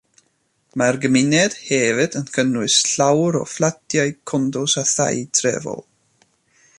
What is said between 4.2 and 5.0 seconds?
condos a